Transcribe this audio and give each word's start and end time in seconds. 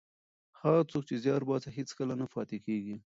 هغه 0.61 0.81
څوک 0.91 1.03
چې 1.09 1.15
زیار 1.23 1.41
باسي 1.49 1.69
هېڅکله 1.77 2.13
نه 2.21 2.27
پاتې 2.33 2.57
کېږي. 2.65 2.95